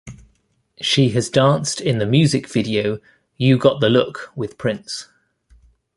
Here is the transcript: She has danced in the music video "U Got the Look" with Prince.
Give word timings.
She 0.81 1.09
has 1.09 1.29
danced 1.29 1.79
in 1.79 1.99
the 1.99 2.07
music 2.07 2.47
video 2.47 2.97
"U 3.37 3.59
Got 3.59 3.81
the 3.81 3.89
Look" 3.89 4.31
with 4.35 4.57
Prince. 4.57 5.07